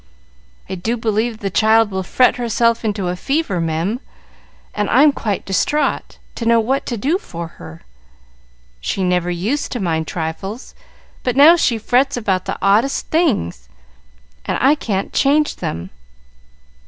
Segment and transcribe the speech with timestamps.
[0.67, 3.99] "I do believe the child will fret herself into a fever, mem,
[4.73, 7.83] and I'm clean distraught to know what to do for her.
[8.79, 10.73] She never used to mind trifles,
[11.21, 13.69] but now she frets about the oddest things,
[14.43, 15.91] and I can't change them.